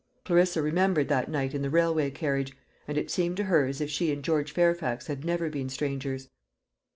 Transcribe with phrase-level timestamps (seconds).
[0.25, 2.53] Clarissa remembered that night in the railway carriage,
[2.87, 6.27] and it seemed to her as if she and George Fairfax had never been strangers.